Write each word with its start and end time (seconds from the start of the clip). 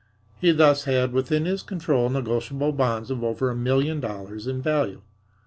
He 0.39 0.49
thus 0.51 0.85
had 0.85 1.13
within 1.13 1.45
his 1.45 1.61
control 1.61 2.09
negotiable 2.09 2.71
bonds 2.71 3.11
of 3.11 3.23
over 3.23 3.51
a 3.51 3.55
million 3.55 3.99
dollars 3.99 4.47
in 4.47 4.59
value. 4.59 5.03